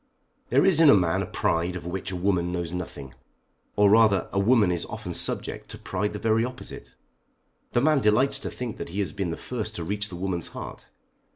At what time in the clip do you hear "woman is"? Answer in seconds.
4.39-4.83